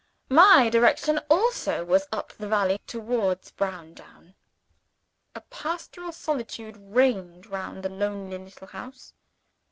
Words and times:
my 0.29 0.67
direction 0.67 1.19
also 1.29 1.85
was 1.85 2.07
up 2.11 2.33
the 2.33 2.47
valley, 2.47 2.79
towards 2.87 3.51
Browndown. 3.51 4.33
A 5.35 5.41
pastoral 5.41 6.11
solitude 6.11 6.75
reigned 6.75 7.45
round 7.45 7.83
the 7.83 7.89
lonely 7.89 8.39
little 8.39 8.65
house. 8.65 9.13